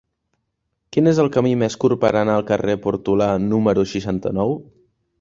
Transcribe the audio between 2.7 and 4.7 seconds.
de Portolà número seixanta-nou?